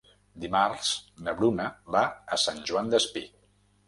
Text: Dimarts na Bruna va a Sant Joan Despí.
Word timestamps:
Dimarts 0.43 0.87
na 1.27 1.35
Bruna 1.41 1.67
va 1.97 2.01
a 2.37 2.39
Sant 2.45 2.63
Joan 2.71 2.91
Despí. 2.95 3.23